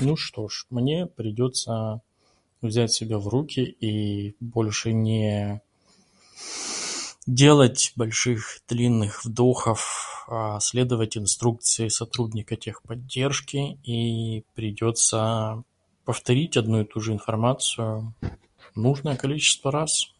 [0.00, 2.00] Ну что-ж, мне придётся
[2.62, 5.60] взять себя в руки и больше не
[7.26, 10.26] делать больших, длинных вдохов,
[10.60, 14.44] следовать инструкции сотрудника техподдержки и...
[14.54, 15.62] придётся
[16.06, 18.14] повторить одну и туже информацию
[18.74, 20.14] нужное количество раз.